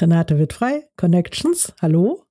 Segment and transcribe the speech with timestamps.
[0.00, 2.24] Renate Wittfrei, Connections, hallo.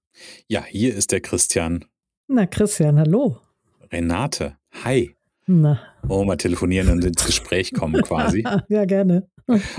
[0.47, 1.85] Ja, hier ist der Christian.
[2.27, 3.37] Na, Christian, hallo.
[3.91, 5.15] Renate, hi.
[5.45, 5.79] Na.
[6.07, 8.43] Oh, mal telefonieren und ins Gespräch kommen quasi.
[8.69, 9.29] ja, gerne.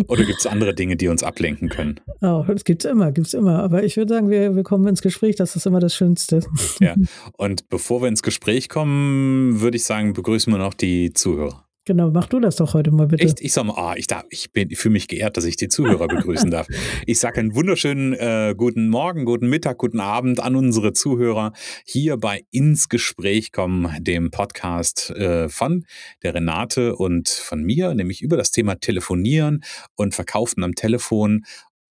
[0.06, 2.00] Oder gibt es andere Dinge, die uns ablenken können?
[2.22, 3.60] Oh, das gibt es immer, gibt es immer.
[3.60, 6.41] Aber ich würde sagen, wir, wir kommen ins Gespräch, das ist immer das Schönste.
[6.80, 6.94] Ja,
[7.38, 11.66] und bevor wir ins Gespräch kommen, würde ich sagen, begrüßen wir noch die Zuhörer.
[11.86, 13.24] Genau, mach du das doch heute mal bitte.
[13.24, 13.40] Echt?
[13.40, 15.68] Ich sag mal, oh, ich, darf, ich, bin, ich fühle mich geehrt, dass ich die
[15.68, 16.66] Zuhörer begrüßen darf.
[17.06, 21.52] Ich sage einen wunderschönen äh, guten Morgen, guten Mittag, guten Abend an unsere Zuhörer
[21.86, 25.86] hier bei Ins Gespräch kommen, dem Podcast äh, von
[26.22, 29.64] der Renate und von mir, nämlich über das Thema Telefonieren
[29.96, 31.44] und Verkaufen am Telefon.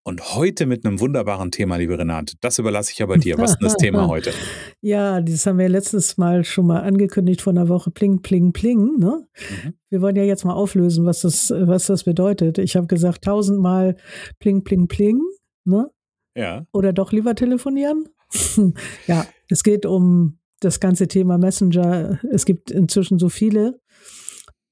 [0.09, 2.37] Und heute mit einem wunderbaren Thema, liebe Renate.
[2.41, 3.37] Das überlasse ich aber dir.
[3.37, 4.33] Was ist denn das Thema heute?
[4.81, 7.91] Ja, das haben wir letztes Mal schon mal angekündigt vor einer Woche.
[7.91, 8.97] Pling, pling, pling.
[8.97, 9.29] Ne?
[9.37, 9.75] Mhm.
[9.91, 12.57] Wir wollen ja jetzt mal auflösen, was das, was das bedeutet.
[12.57, 13.97] Ich habe gesagt, tausendmal
[14.39, 15.21] pling, pling, pling.
[15.67, 15.91] Ne?
[16.35, 16.65] Ja.
[16.73, 18.09] Oder doch lieber telefonieren?
[19.07, 22.19] ja, es geht um das ganze Thema Messenger.
[22.33, 23.79] Es gibt inzwischen so viele.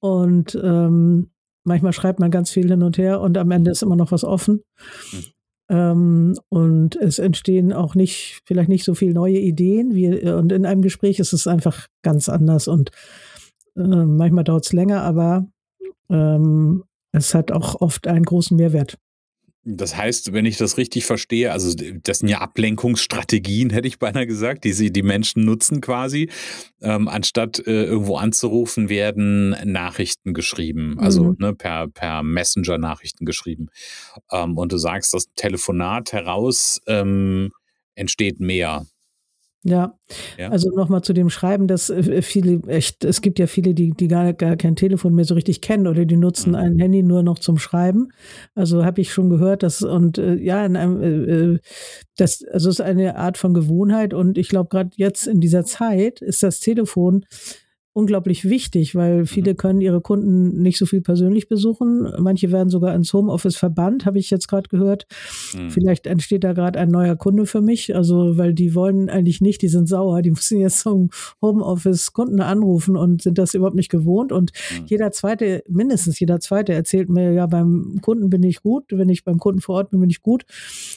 [0.01, 1.31] Und ähm,
[1.67, 4.23] Manchmal schreibt man ganz viel hin und her und am Ende ist immer noch was
[4.23, 4.63] offen.
[5.69, 9.95] Ähm, und es entstehen auch nicht, vielleicht nicht so viele neue Ideen.
[9.95, 12.69] Wie, und in einem Gespräch ist es einfach ganz anders.
[12.69, 12.91] Und
[13.77, 15.49] äh, manchmal dauert es länger, aber
[16.09, 18.97] ähm, es hat auch oft einen großen Mehrwert.
[19.69, 24.27] Das heißt, wenn ich das richtig verstehe, also das sind ja Ablenkungsstrategien, hätte ich beinahe
[24.27, 26.31] gesagt, die sie die Menschen nutzen quasi.
[26.81, 31.37] Ähm, anstatt äh, irgendwo anzurufen, werden Nachrichten geschrieben, also mhm.
[31.41, 33.69] ne, per, per Messenger Nachrichten geschrieben.
[34.31, 37.51] Ähm, und du sagst, das Telefonat heraus ähm,
[37.97, 38.87] entsteht mehr.
[39.69, 39.99] Ja,
[40.39, 40.49] ja.
[40.51, 44.09] also nochmal zu dem Schreiben, dass äh, viele, echt, es gibt ja viele, die, die
[44.09, 46.57] gar, gar kein Telefon mehr so richtig kennen oder die nutzen mhm.
[46.57, 48.09] ein Handy nur noch zum Schreiben.
[48.55, 51.59] Also habe ich schon gehört, dass und äh, ja, in einem, äh, äh
[52.17, 55.65] das, also es ist eine Art von Gewohnheit und ich glaube, gerade jetzt in dieser
[55.65, 57.27] Zeit ist das Telefon
[57.97, 59.27] unglaublich wichtig, weil mhm.
[59.27, 62.13] viele können ihre Kunden nicht so viel persönlich besuchen.
[62.19, 65.07] Manche werden sogar ins Homeoffice verbannt, habe ich jetzt gerade gehört.
[65.55, 65.71] Mhm.
[65.71, 69.63] Vielleicht entsteht da gerade ein neuer Kunde für mich, also weil die wollen eigentlich nicht,
[69.63, 71.09] die sind sauer, die müssen jetzt zum
[71.41, 74.31] Homeoffice Kunden anrufen und sind das überhaupt nicht gewohnt.
[74.31, 74.85] Und mhm.
[74.89, 79.25] jeder zweite, mindestens jeder zweite erzählt mir, ja, beim Kunden bin ich gut, wenn ich
[79.25, 80.45] beim Kunden vor Ort bin, bin ich gut,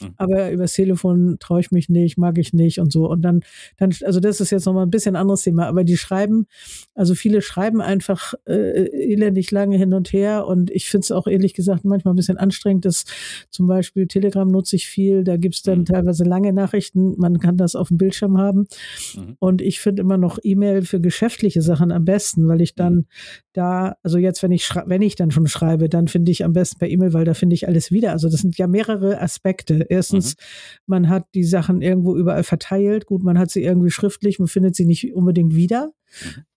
[0.02, 0.10] mhm.
[0.18, 3.08] aber übers Telefon traue ich mich nicht, mag ich nicht und so.
[3.08, 3.40] Und dann,
[3.78, 6.46] dann, also das ist jetzt nochmal ein bisschen anderes Thema, aber die schreiben,
[6.94, 11.26] also viele schreiben einfach äh, elendig lange hin und her und ich finde es auch
[11.26, 13.04] ehrlich gesagt manchmal ein bisschen anstrengend, dass
[13.50, 15.84] zum Beispiel Telegram nutze ich viel, da gibt es dann mhm.
[15.86, 18.66] teilweise lange Nachrichten, man kann das auf dem Bildschirm haben
[19.14, 19.36] mhm.
[19.38, 23.06] und ich finde immer noch E-Mail für geschäftliche Sachen am besten, weil ich dann mhm.
[23.52, 26.78] da, also jetzt wenn ich wenn ich dann schon schreibe, dann finde ich am besten
[26.78, 28.12] per E-Mail, weil da finde ich alles wieder.
[28.12, 29.86] Also das sind ja mehrere Aspekte.
[29.88, 30.42] Erstens, mhm.
[30.86, 34.76] man hat die Sachen irgendwo überall verteilt, gut, man hat sie irgendwie schriftlich, man findet
[34.76, 35.92] sie nicht unbedingt wieder.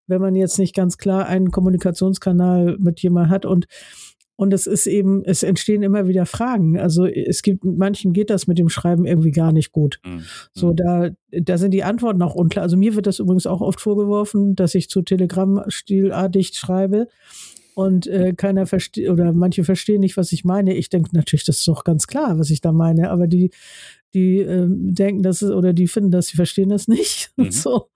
[0.08, 3.68] Wenn man jetzt nicht ganz klar einen Kommunikationskanal mit jemand hat und
[4.36, 6.80] und es ist eben, es entstehen immer wieder Fragen.
[6.80, 10.00] Also es gibt, manchen geht das mit dem Schreiben irgendwie gar nicht gut.
[10.04, 10.24] Mhm.
[10.54, 10.76] So, mhm.
[10.76, 12.64] da, da sind die Antworten auch unklar.
[12.64, 17.08] Also mir wird das übrigens auch oft vorgeworfen, dass ich zu Telegram-stilartig schreibe
[17.76, 20.76] und äh, keiner versteht oder manche verstehen nicht, was ich meine.
[20.76, 23.52] Ich denke natürlich, das ist doch ganz klar, was ich da meine, aber die
[24.14, 27.32] die äh, denken, dass es, oder die finden das, sie verstehen das nicht.
[27.36, 27.52] Mhm.
[27.52, 27.90] so.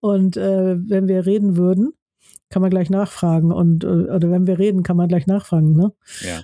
[0.00, 1.92] Und äh, wenn wir reden würden,
[2.50, 5.92] kann man gleich nachfragen und äh, oder wenn wir reden, kann man gleich nachfragen, ne?
[6.20, 6.42] Ja.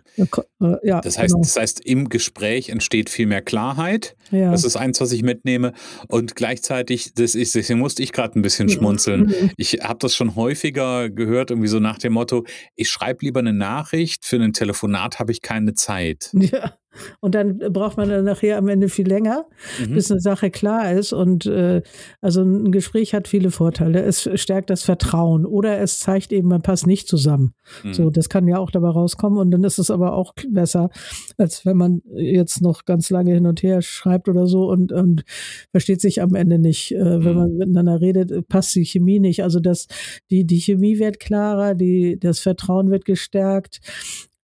[0.62, 1.42] Äh, ja das heißt, genau.
[1.42, 4.16] das heißt, im Gespräch entsteht viel mehr Klarheit.
[4.30, 4.52] Ja.
[4.52, 5.72] Das ist eins, was ich mitnehme.
[6.06, 9.22] Und gleichzeitig, das ist, deswegen musste ich gerade ein bisschen schmunzeln.
[9.22, 9.50] Mhm.
[9.56, 12.44] Ich habe das schon häufiger gehört, irgendwie so nach dem Motto:
[12.76, 16.30] Ich schreibe lieber eine Nachricht, für ein Telefonat habe ich keine Zeit.
[16.46, 16.74] Ja.
[17.20, 19.46] Und dann braucht man dann nachher am Ende viel länger,
[19.78, 19.94] mhm.
[19.94, 21.12] bis eine Sache klar ist.
[21.12, 21.82] Und äh,
[22.20, 24.02] also ein Gespräch hat viele Vorteile.
[24.02, 27.54] Es stärkt das Vertrauen oder es zeigt eben, man passt nicht zusammen.
[27.82, 27.94] Mhm.
[27.94, 29.38] So, das kann ja auch dabei rauskommen.
[29.38, 30.90] Und dann ist es aber auch besser,
[31.36, 35.24] als wenn man jetzt noch ganz lange hin und her schreibt oder so und, und
[35.70, 36.92] versteht sich am Ende nicht.
[36.92, 37.38] Äh, wenn mhm.
[37.38, 39.42] man miteinander redet, passt die Chemie nicht.
[39.42, 39.86] Also das,
[40.30, 43.80] die, die Chemie wird klarer, die, das Vertrauen wird gestärkt.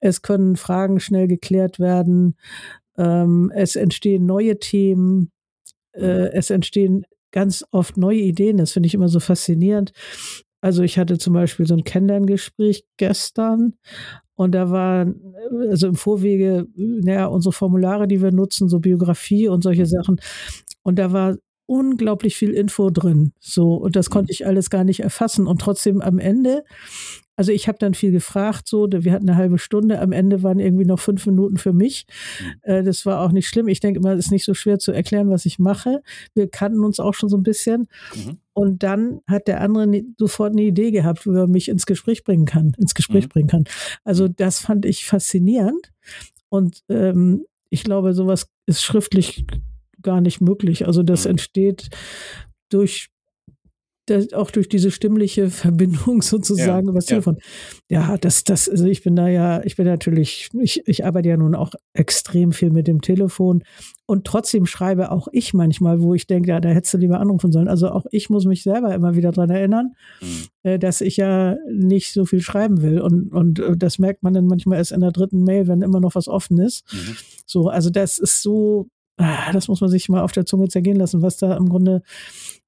[0.02, 2.36] Es können Fragen schnell geklärt werden.
[2.98, 5.30] Ähm, es entstehen neue Themen.
[5.92, 8.56] Äh, es entstehen ganz oft neue Ideen.
[8.56, 9.92] Das finde ich immer so faszinierend.
[10.60, 13.74] Also ich hatte zum Beispiel so ein Kennenlerngespräch gestern
[14.34, 15.06] und da war,
[15.70, 20.20] also im Vorwege, naja, unsere Formulare, die wir nutzen, so Biografie und solche Sachen.
[20.82, 23.32] Und da war unglaublich viel Info drin.
[23.40, 25.46] So, und das konnte ich alles gar nicht erfassen.
[25.46, 26.64] Und trotzdem am Ende
[27.34, 30.58] also ich habe dann viel gefragt, so, wir hatten eine halbe Stunde, am Ende waren
[30.58, 32.06] irgendwie noch fünf Minuten für mich.
[32.40, 32.52] Mhm.
[32.62, 33.68] Äh, das war auch nicht schlimm.
[33.68, 36.02] Ich denke immer, es ist nicht so schwer zu erklären, was ich mache.
[36.34, 37.88] Wir kannten uns auch schon so ein bisschen.
[38.14, 38.38] Mhm.
[38.52, 42.44] Und dann hat der andere sofort eine Idee gehabt, wo er mich ins Gespräch bringen
[42.44, 43.30] kann, ins Gespräch mhm.
[43.30, 43.64] bringen kann.
[44.04, 44.36] Also mhm.
[44.36, 45.90] das fand ich faszinierend.
[46.50, 49.46] Und ähm, ich glaube, sowas ist schriftlich
[50.02, 50.86] gar nicht möglich.
[50.86, 51.32] Also das mhm.
[51.32, 51.90] entsteht
[52.70, 53.12] durch
[54.06, 57.14] das, auch durch diese stimmliche Verbindung sozusagen ja, übers ja.
[57.14, 57.38] Telefon.
[57.88, 61.36] Ja, das, das, also ich bin da ja, ich bin natürlich, ich, ich arbeite ja
[61.36, 63.62] nun auch extrem viel mit dem Telefon
[64.06, 67.52] und trotzdem schreibe auch ich manchmal, wo ich denke, ja, da hättest du lieber anrufen
[67.52, 67.68] sollen.
[67.68, 70.46] Also auch ich muss mich selber immer wieder dran erinnern, mhm.
[70.64, 73.00] äh, dass ich ja nicht so viel schreiben will.
[73.00, 76.00] Und, und äh, das merkt man dann manchmal erst in der dritten Mail, wenn immer
[76.00, 76.84] noch was offen ist.
[76.92, 77.16] Mhm.
[77.46, 81.22] So, also das ist so, das muss man sich mal auf der Zunge zergehen lassen,
[81.22, 82.02] was da im Grunde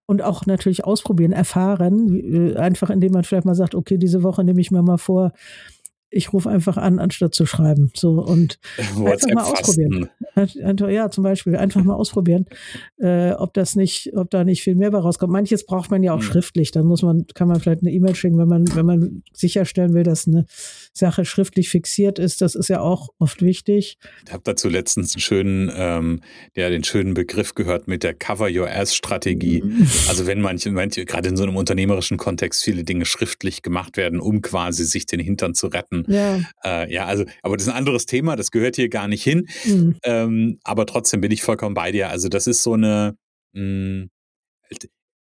[0.06, 4.44] und auch natürlich ausprobieren, erfahren, äh, einfach indem man vielleicht mal sagt, okay, diese Woche
[4.44, 5.32] nehme ich mir mal vor,
[6.14, 7.91] ich rufe einfach an, anstatt zu schreiben.
[7.94, 10.08] So und einfach mal ausprobieren.
[10.55, 12.46] Ja, zum Beispiel einfach mal ausprobieren,
[12.99, 15.32] äh, ob das nicht, ob da nicht viel mehr bei rauskommt.
[15.32, 16.23] Manches braucht man ja auch mhm.
[16.23, 16.70] schriftlich.
[16.70, 20.05] Dann muss man, kann man vielleicht eine E-Mail schicken, wenn man, wenn man sicherstellen will,
[20.05, 20.46] dass eine
[20.94, 22.41] Sache schriftlich fixiert ist.
[22.41, 23.99] Das ist ja auch oft wichtig.
[24.26, 26.20] Ich habe dazu letztens einen schönen, ähm,
[26.56, 29.62] ja, den schönen Begriff gehört mit der Cover Your Ass Strategie.
[29.62, 29.88] Mhm.
[30.08, 34.20] Also wenn manche, manche, gerade in so einem unternehmerischen Kontext viele Dinge schriftlich gemacht werden,
[34.20, 36.41] um quasi sich den Hintern zu retten ja.
[36.64, 39.49] Äh, ja, also, aber das ist ein anderes Thema, das gehört hier gar nicht hin.
[39.64, 39.96] Mhm.
[40.05, 42.08] Ähm, aber trotzdem bin ich vollkommen bei dir.
[42.08, 43.17] Also, das ist so eine,
[43.52, 44.11] mh, hm,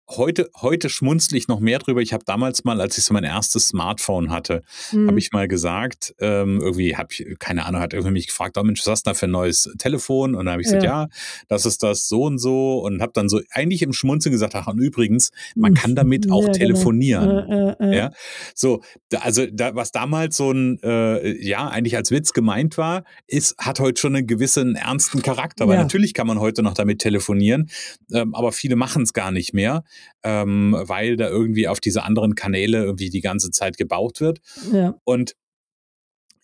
[0.09, 2.01] heute, heute schmunzle ich noch mehr drüber.
[2.01, 4.63] Ich habe damals mal, als ich so mein erstes Smartphone hatte,
[4.93, 5.09] mhm.
[5.09, 8.63] habe ich mal gesagt, ähm, irgendwie habe ich, keine Ahnung, hat irgendwie mich gefragt, oh
[8.63, 10.35] Mensch, was hast du da für ein neues Telefon?
[10.35, 10.75] Und dann habe ich ja.
[10.75, 11.09] gesagt, ja,
[11.49, 14.67] das ist das so und so und habe dann so eigentlich im Schmunzeln gesagt, ach,
[14.67, 16.59] und übrigens, man kann damit auch ja, genau.
[16.59, 17.29] telefonieren.
[17.29, 17.69] Genau.
[17.69, 17.97] Äh, äh, äh.
[17.97, 18.11] Ja,
[18.55, 18.83] so,
[19.21, 23.81] also da, was damals so ein, äh, ja, eigentlich als Witz gemeint war, ist, hat
[23.81, 25.83] heute schon einen gewissen ernsten Charakter, weil ja.
[25.83, 27.71] natürlich kann man heute noch damit telefonieren,
[28.13, 29.85] ähm, aber viele machen es gar nicht mehr
[30.23, 34.41] ähm, weil da irgendwie auf diese anderen Kanäle irgendwie die ganze Zeit gebaut wird.
[34.73, 34.95] Ja.
[35.05, 35.35] Und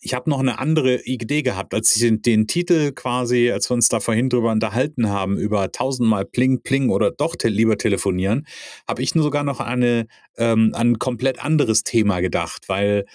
[0.01, 3.73] ich habe noch eine andere Idee gehabt, als ich den, den, Titel quasi, als wir
[3.73, 8.47] uns da vorhin drüber unterhalten haben, über tausendmal Pling, Pling oder doch te lieber telefonieren,
[8.87, 10.07] habe ich nur sogar noch eine,
[10.37, 13.05] ähm, ein komplett anderes Thema gedacht, weil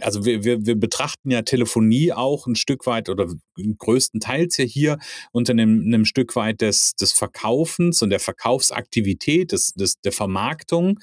[0.00, 4.98] also wir, wir, wir betrachten ja Telefonie auch ein Stück weit oder größtenteils ja hier
[5.32, 11.00] unter einem, einem Stück weit des, des Verkaufens und der Verkaufsaktivität, des, des, der Vermarktung.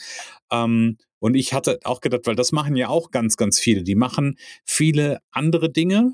[0.52, 3.84] Ähm, und ich hatte auch gedacht, weil das machen ja auch ganz, ganz viele.
[3.84, 6.14] Die machen viele andere Dinge,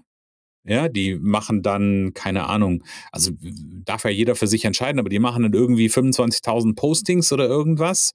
[0.65, 3.31] ja, die machen dann, keine Ahnung, also
[3.85, 8.13] darf ja jeder für sich entscheiden, aber die machen dann irgendwie 25.000 Postings oder irgendwas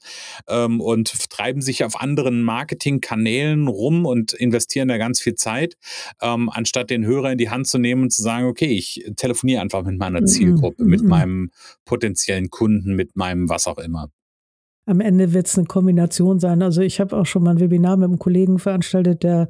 [0.48, 5.76] ähm, und treiben sich auf anderen Marketingkanälen rum und investieren da ganz viel Zeit,
[6.20, 9.60] ähm, anstatt den Hörer in die Hand zu nehmen und zu sagen, okay, ich telefoniere
[9.60, 11.08] einfach mit meiner mhm, Zielgruppe, mit mhm.
[11.08, 11.50] meinem
[11.84, 14.10] potenziellen Kunden, mit meinem was auch immer
[14.86, 16.62] am Ende wird es eine Kombination sein.
[16.62, 19.48] Also ich habe auch schon mal ein Webinar mit einem Kollegen veranstaltet, der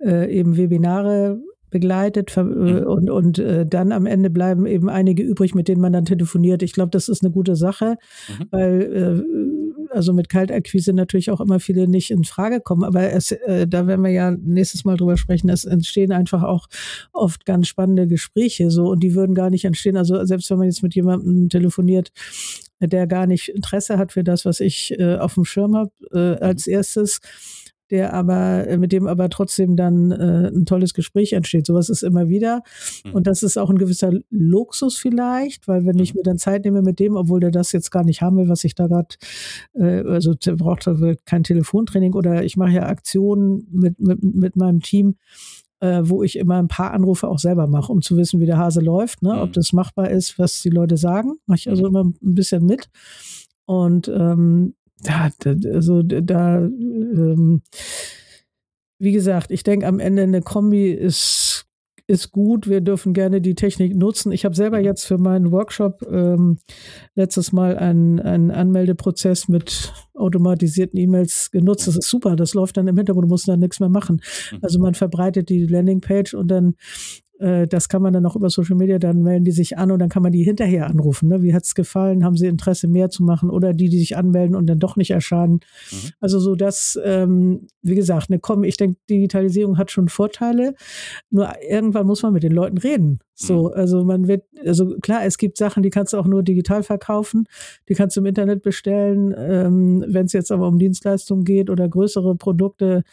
[0.00, 2.86] äh, eben Webinare begleitet äh, mhm.
[2.86, 6.62] und, und äh, dann am Ende bleiben eben einige übrig, mit denen man dann telefoniert.
[6.62, 7.96] Ich glaube, das ist eine gute Sache,
[8.28, 8.44] mhm.
[8.50, 12.84] weil äh, also mit Kaltakquise natürlich auch immer viele nicht in Frage kommen.
[12.84, 15.48] Aber es, äh, da werden wir ja nächstes Mal drüber sprechen.
[15.48, 16.66] Es entstehen einfach auch
[17.12, 19.96] oft ganz spannende Gespräche so und die würden gar nicht entstehen.
[19.96, 22.12] Also selbst wenn man jetzt mit jemandem telefoniert,
[22.80, 26.42] der gar nicht Interesse hat für das, was ich äh, auf dem Schirm habe äh,
[26.44, 26.74] als mhm.
[26.74, 27.20] erstes,
[27.90, 31.66] der aber, äh, mit dem aber trotzdem dann äh, ein tolles Gespräch entsteht.
[31.66, 32.62] Sowas ist immer wieder.
[33.04, 33.14] Mhm.
[33.14, 36.18] Und das ist auch ein gewisser Luxus vielleicht, weil wenn ich mhm.
[36.18, 38.64] mir dann Zeit nehme mit dem, obwohl der das jetzt gar nicht haben will, was
[38.64, 39.16] ich da gerade,
[39.74, 40.88] äh, also der braucht
[41.24, 45.16] kein Telefontraining oder ich mache ja Aktionen mit, mit, mit meinem Team,
[45.80, 48.58] äh, wo ich immer ein paar Anrufe auch selber mache, um zu wissen, wie der
[48.58, 49.40] Hase läuft, ne?
[49.40, 49.52] ob mhm.
[49.52, 51.34] das machbar ist, was die Leute sagen.
[51.46, 52.88] Mache ich also immer ein bisschen mit.
[53.64, 57.62] Und ähm, da, da, also da, ähm,
[58.98, 61.68] wie gesagt, ich denke am Ende eine Kombi ist
[62.08, 62.68] ist gut.
[62.68, 64.32] Wir dürfen gerne die Technik nutzen.
[64.32, 64.84] Ich habe selber mhm.
[64.84, 66.56] jetzt für meinen Workshop ähm,
[67.14, 71.86] letztes Mal einen, einen Anmeldeprozess mit automatisierten E-Mails genutzt.
[71.86, 72.34] Das ist super.
[72.34, 74.22] Das läuft dann im Hintergrund, du musst dann nichts mehr machen.
[74.50, 74.58] Mhm.
[74.62, 76.76] Also man verbreitet die Landingpage und dann
[77.38, 80.08] das kann man dann auch über Social Media, dann melden die sich an und dann
[80.08, 81.28] kann man die hinterher anrufen.
[81.28, 81.42] Ne?
[81.42, 82.24] Wie hat's gefallen?
[82.24, 83.48] Haben sie Interesse mehr zu machen?
[83.50, 85.60] Oder die, die sich anmelden und dann doch nicht erscheinen.
[85.90, 86.10] Mhm.
[86.20, 90.74] Also so dass, ähm, wie gesagt, ne, komm, ich denke, Digitalisierung hat schon Vorteile.
[91.30, 93.20] Nur irgendwann muss man mit den Leuten reden.
[93.34, 93.74] So, mhm.
[93.74, 97.44] also man wird, also klar, es gibt Sachen, die kannst du auch nur digital verkaufen,
[97.88, 99.32] die kannst du im Internet bestellen.
[99.38, 103.04] Ähm, Wenn es jetzt aber um Dienstleistungen geht oder größere Produkte,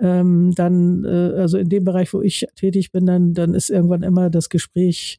[0.00, 4.02] ähm, dann, äh, also in dem Bereich, wo ich tätig bin, dann, dann ist irgendwann
[4.02, 5.18] immer das Gespräch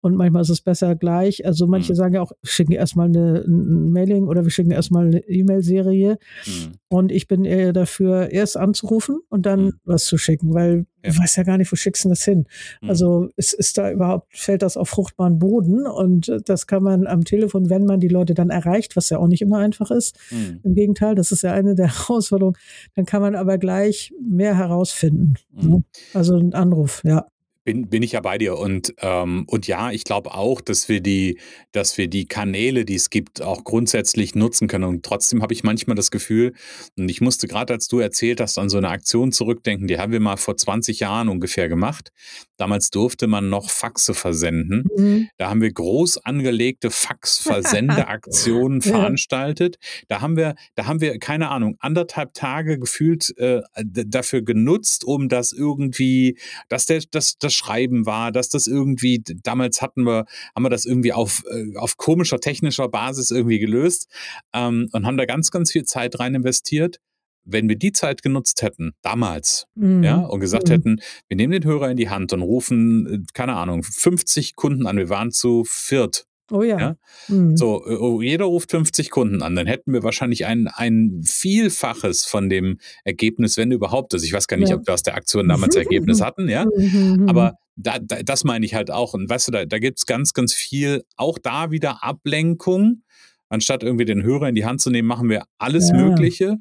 [0.00, 1.44] und manchmal ist es besser gleich.
[1.44, 1.96] Also manche mhm.
[1.96, 6.18] sagen ja auch, schicken erstmal eine, ein Mailing oder wir schicken erstmal eine E-Mail-Serie.
[6.46, 6.72] Mhm.
[6.88, 9.72] Und ich bin eher dafür, erst anzurufen und dann mhm.
[9.84, 11.10] was zu schicken, weil ja.
[11.10, 12.46] du weißt ja gar nicht, wo schickst du das hin.
[12.82, 12.88] Mhm.
[12.88, 17.24] Also es ist da überhaupt, fällt das auf fruchtbaren Boden und das kann man am
[17.24, 20.18] Telefon, wenn man die Leute dann erreicht, was ja auch nicht immer einfach ist.
[20.30, 20.60] Mhm.
[20.62, 22.56] Im Gegenteil, das ist ja eine der Herausforderungen.
[22.94, 25.34] Dann kann man aber gleich mehr herausfinden.
[25.52, 25.84] Mhm.
[26.14, 27.26] Also ein Anruf, ja.
[27.66, 28.56] Bin, bin ich ja bei dir.
[28.56, 31.40] Und, ähm, und ja, ich glaube auch, dass wir, die,
[31.72, 34.84] dass wir die Kanäle, die es gibt, auch grundsätzlich nutzen können.
[34.84, 36.52] Und trotzdem habe ich manchmal das Gefühl,
[36.96, 40.12] und ich musste gerade, als du erzählt hast, an so eine Aktion zurückdenken, die haben
[40.12, 42.12] wir mal vor 20 Jahren ungefähr gemacht.
[42.56, 44.84] Damals durfte man noch Faxe versenden.
[44.96, 45.28] Mhm.
[45.36, 49.76] Da haben wir groß angelegte Faxversendeaktionen veranstaltet.
[50.06, 55.28] Da haben wir, da haben wir, keine Ahnung, anderthalb Tage gefühlt äh, dafür genutzt, um
[55.28, 60.62] das irgendwie, dass der, das, das Schreiben war, dass das irgendwie, damals hatten wir, haben
[60.62, 64.08] wir das irgendwie auf, äh, auf komischer technischer Basis irgendwie gelöst
[64.52, 67.00] ähm, und haben da ganz, ganz viel Zeit rein investiert
[67.46, 70.02] wenn wir die Zeit genutzt hätten, damals, mhm.
[70.02, 70.72] ja, und gesagt mhm.
[70.72, 74.86] hätten, wir nehmen den Hörer in die Hand und rufen, äh, keine Ahnung, 50 Kunden
[74.86, 76.78] an, wir waren zu viert Oh ja.
[76.78, 76.96] ja?
[77.28, 77.56] Mhm.
[77.56, 82.24] So, äh, oh, jeder ruft 50 Kunden an, dann hätten wir wahrscheinlich ein, ein Vielfaches
[82.24, 84.14] von dem Ergebnis, wenn überhaupt.
[84.14, 84.76] Also ich weiß gar nicht, ja.
[84.76, 86.64] ob wir aus der Aktion damals Ergebnis hatten, ja.
[86.64, 87.28] Mhm.
[87.28, 89.14] Aber da, da, das meine ich halt auch.
[89.14, 93.02] Und weißt du, da, da gibt es ganz, ganz viel, auch da wieder Ablenkung.
[93.48, 95.96] Anstatt irgendwie den Hörer in die Hand zu nehmen, machen wir alles ja.
[95.96, 96.56] Mögliche,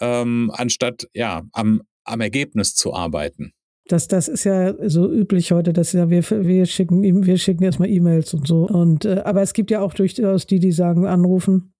[0.00, 3.52] ähm, anstatt ja am, am Ergebnis zu arbeiten.
[3.88, 7.88] Das, das ist ja so üblich heute, dass ja wir, wir schicken, wir schicken erstmal
[7.88, 8.66] E-Mails und so.
[8.66, 11.72] Und, äh, aber es gibt ja auch durchaus die, die sagen, anrufen.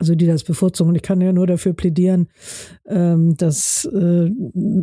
[0.00, 0.90] Also die das bevorzugen.
[0.90, 2.28] Und ich kann ja nur dafür plädieren,
[2.86, 4.30] ähm, dass äh,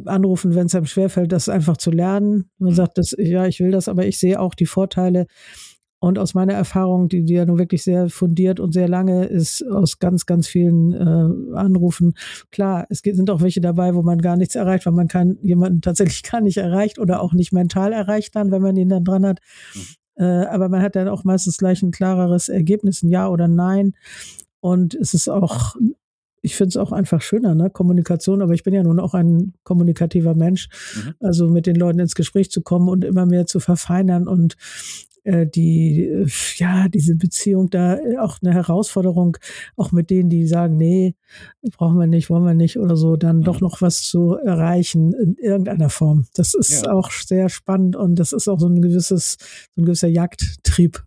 [0.05, 2.49] anrufen, wenn es einem schwerfällt, das einfach zu lernen.
[2.57, 2.75] Man mhm.
[2.75, 5.27] sagt, das, ja, ich will das, aber ich sehe auch die Vorteile
[6.01, 9.63] und aus meiner Erfahrung, die, die ja nun wirklich sehr fundiert und sehr lange ist,
[9.69, 12.15] aus ganz, ganz vielen äh, Anrufen,
[12.49, 15.81] klar, es sind auch welche dabei, wo man gar nichts erreicht, weil man kann jemanden
[15.81, 19.27] tatsächlich gar nicht erreicht oder auch nicht mental erreicht dann, wenn man ihn dann dran
[19.27, 19.41] hat.
[19.75, 19.81] Mhm.
[20.15, 23.93] Äh, aber man hat dann auch meistens gleich ein klareres Ergebnis, ein Ja oder Nein.
[24.59, 25.75] Und es ist auch
[26.43, 27.69] ich finde es auch einfach schöner, ne?
[27.69, 30.69] Kommunikation, aber ich bin ja nun auch ein kommunikativer Mensch.
[30.95, 31.13] Mhm.
[31.19, 34.57] Also mit den Leuten ins Gespräch zu kommen und immer mehr zu verfeinern und
[35.23, 39.37] die, äh, ja, diese Beziehung da äh, auch eine Herausforderung,
[39.75, 41.15] auch mit denen, die sagen, nee,
[41.77, 43.43] brauchen wir nicht, wollen wir nicht oder so, dann mhm.
[43.43, 46.25] doch noch was zu erreichen in irgendeiner Form.
[46.33, 46.93] Das ist ja.
[46.93, 49.37] auch sehr spannend und das ist auch so ein gewisses,
[49.75, 51.03] so ein gewisser Jagdtrieb.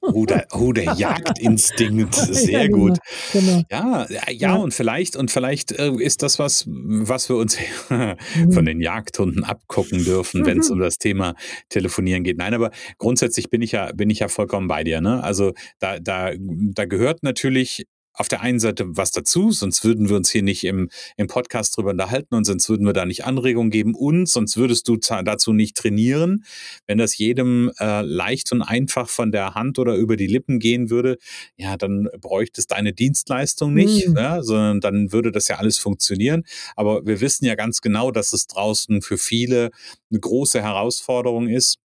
[0.00, 2.98] Oh, der, oh, der Jagdinstinkt, sehr ja, genau, gut.
[3.32, 3.62] Genau.
[3.70, 7.56] Ja, ja, ja, und vielleicht, und vielleicht äh, ist das was, was wir uns
[7.88, 8.16] von
[8.46, 8.64] mhm.
[8.64, 11.34] den Jagdhunden abgucken dürfen, wenn es um das Thema
[11.68, 12.38] Telefonieren geht.
[12.38, 15.00] Nein, aber grundsätzlich bin ich ja, bin ich ja vollkommen bei dir.
[15.00, 15.22] Ne?
[15.22, 20.16] Also da, da, da gehört natürlich auf der einen Seite was dazu, sonst würden wir
[20.16, 23.70] uns hier nicht im, im Podcast drüber unterhalten und sonst würden wir da nicht Anregungen
[23.70, 26.44] geben und sonst würdest du dazu nicht trainieren.
[26.86, 30.90] Wenn das jedem äh, leicht und einfach von der Hand oder über die Lippen gehen
[30.90, 31.18] würde,
[31.56, 34.16] ja, dann bräuchtest deine Dienstleistung nicht, mhm.
[34.16, 36.44] ja, sondern dann würde das ja alles funktionieren.
[36.76, 39.70] Aber wir wissen ja ganz genau, dass es draußen für viele
[40.10, 41.78] eine große Herausforderung ist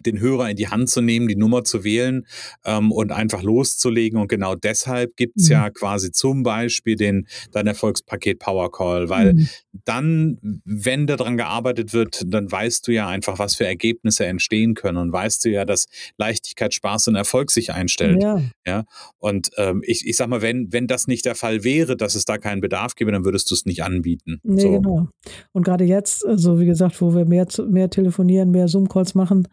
[0.00, 2.26] den Hörer in die Hand zu nehmen, die Nummer zu wählen
[2.64, 4.18] ähm, und einfach loszulegen.
[4.18, 5.52] Und genau deshalb gibt's mhm.
[5.52, 9.48] ja quasi zum Beispiel den dein Erfolgspaket Power Call, weil mhm.
[9.84, 14.98] dann, wenn daran gearbeitet wird, dann weißt du ja einfach, was für Ergebnisse entstehen können
[14.98, 15.86] und weißt du ja, dass
[16.16, 18.22] Leichtigkeit, Spaß und Erfolg sich einstellt.
[18.22, 18.42] Ja.
[18.66, 18.84] ja?
[19.18, 22.24] Und ähm, ich, ich sag mal, wenn, wenn das nicht der Fall wäre, dass es
[22.24, 24.40] da keinen Bedarf gäbe, dann würdest du es nicht anbieten.
[24.42, 24.70] Nee, so.
[24.70, 25.08] genau.
[25.52, 29.48] Und gerade jetzt, also wie gesagt, wo wir mehr, mehr telefonieren, mehr Zoom-Calls machen,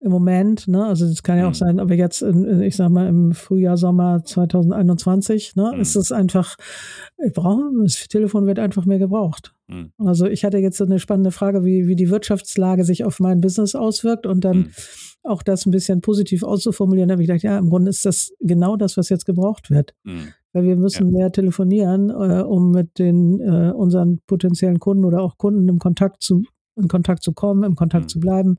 [0.00, 0.84] im Moment, ne?
[0.84, 1.54] Also das kann ja auch mhm.
[1.54, 5.80] sein, aber jetzt, in, ich sag mal, im Frühjahr, Sommer 2021, ne, mhm.
[5.80, 6.56] ist es einfach,
[7.24, 9.54] ich brauche, das Telefon wird einfach mehr gebraucht.
[9.68, 9.92] Mhm.
[9.98, 13.40] Also ich hatte jetzt so eine spannende Frage, wie, wie die Wirtschaftslage sich auf mein
[13.40, 14.70] Business auswirkt und dann mhm.
[15.22, 18.76] auch das ein bisschen positiv auszuformulieren, habe ich gedacht, ja, im Grunde ist das genau
[18.76, 19.94] das, was jetzt gebraucht wird.
[20.04, 20.28] Mhm.
[20.52, 21.18] Weil wir müssen ja.
[21.18, 26.22] mehr telefonieren, äh, um mit den äh, unseren potenziellen Kunden oder auch Kunden im Kontakt
[26.22, 26.42] zu
[26.78, 28.08] in Kontakt zu kommen, im Kontakt mhm.
[28.08, 28.56] zu bleiben,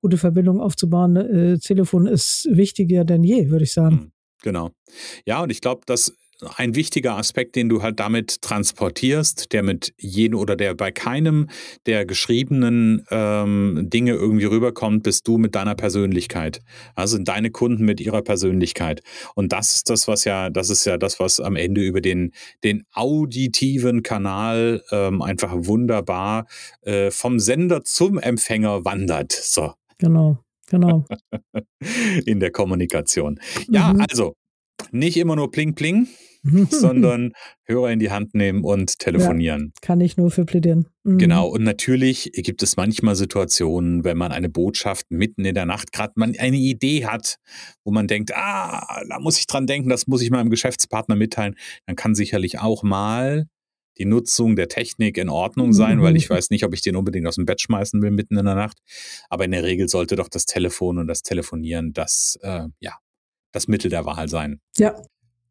[0.00, 1.16] gute Verbindungen aufzubauen.
[1.16, 3.94] Äh, Telefon ist wichtiger denn je, würde ich sagen.
[3.96, 4.12] Mhm.
[4.42, 4.70] Genau.
[5.24, 6.16] Ja, und ich glaube, dass
[6.56, 11.48] ein wichtiger Aspekt, den du halt damit transportierst, der mit jedem oder der bei keinem
[11.86, 16.60] der geschriebenen ähm, Dinge irgendwie rüberkommt, bist du mit deiner Persönlichkeit.
[16.94, 19.02] Also deine Kunden mit ihrer Persönlichkeit.
[19.34, 22.32] Und das ist das, was ja, das ist ja das, was am Ende über den,
[22.64, 26.46] den auditiven Kanal ähm, einfach wunderbar
[26.82, 29.32] äh, vom Sender zum Empfänger wandert.
[29.32, 29.72] So.
[29.98, 30.38] Genau.
[30.68, 31.04] Genau.
[32.26, 33.38] In der Kommunikation.
[33.68, 34.04] Ja, mhm.
[34.08, 34.34] also
[34.92, 36.08] nicht immer nur Pling Pling,
[36.70, 37.32] sondern
[37.64, 39.72] Hörer in die Hand nehmen und telefonieren.
[39.74, 40.86] Ja, kann ich nur für plädieren.
[41.04, 41.18] Mhm.
[41.18, 45.92] Genau, und natürlich gibt es manchmal Situationen, wenn man eine Botschaft mitten in der Nacht
[45.92, 47.36] gerade man eine Idee hat,
[47.84, 51.56] wo man denkt, ah, da muss ich dran denken, das muss ich meinem Geschäftspartner mitteilen,
[51.86, 53.46] dann kann sicherlich auch mal
[53.98, 56.02] die Nutzung der Technik in Ordnung sein, mhm.
[56.02, 58.44] weil ich weiß nicht, ob ich den unbedingt aus dem Bett schmeißen will mitten in
[58.44, 58.78] der Nacht.
[59.30, 62.92] Aber in der Regel sollte doch das Telefon und das Telefonieren das, äh, ja,
[63.56, 64.60] das Mittel der Wahl sein.
[64.76, 64.94] Ja.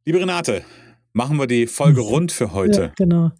[0.06, 0.64] Liebe Renate,
[1.14, 2.08] machen wir die Folge mhm.
[2.08, 2.82] rund für heute.
[2.82, 3.32] Ja, genau.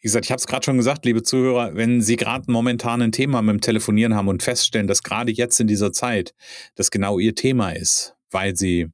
[0.00, 3.12] Wie gesagt, ich habe es gerade schon gesagt, liebe Zuhörer, wenn Sie gerade momentan ein
[3.12, 6.34] Thema mit dem Telefonieren haben und feststellen, dass gerade jetzt in dieser Zeit
[6.74, 8.88] das genau Ihr Thema ist, weil Sie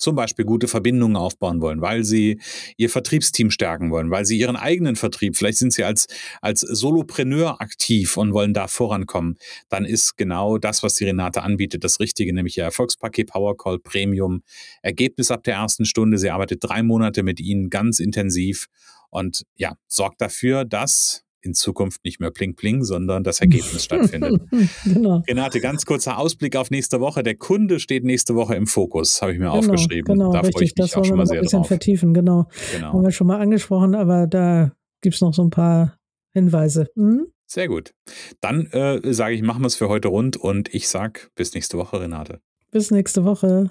[0.00, 2.40] zum Beispiel gute Verbindungen aufbauen wollen, weil sie
[2.76, 6.06] ihr Vertriebsteam stärken wollen, weil sie ihren eigenen Vertrieb, vielleicht sind sie als,
[6.40, 9.36] als Solopreneur aktiv und wollen da vorankommen,
[9.68, 14.42] dann ist genau das, was die Renate anbietet, das Richtige, nämlich ihr Erfolgspaket Powercall Premium.
[14.82, 16.18] Ergebnis ab der ersten Stunde.
[16.18, 18.66] Sie arbeitet drei Monate mit Ihnen ganz intensiv
[19.10, 24.42] und ja, sorgt dafür, dass in Zukunft nicht mehr Pling Pling, sondern das Ergebnis stattfindet.
[24.84, 25.22] genau.
[25.28, 27.22] Renate, ganz kurzer Ausblick auf nächste Woche.
[27.22, 30.14] Der Kunde steht nächste Woche im Fokus, habe ich mir genau, aufgeschrieben.
[30.14, 31.68] Genau, da freue ich mich das auch schon mal sehr ein bisschen drauf.
[31.68, 32.48] vertiefen, genau.
[32.74, 32.92] genau.
[32.92, 35.96] Haben wir schon mal angesprochen, aber da gibt es noch so ein paar
[36.32, 36.88] Hinweise.
[36.94, 37.26] Mhm.
[37.46, 37.94] Sehr gut.
[38.40, 41.78] Dann äh, sage ich, machen wir es für heute rund und ich sage bis nächste
[41.78, 42.40] Woche, Renate.
[42.70, 43.70] Bis nächste Woche.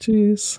[0.00, 0.58] Tschüss.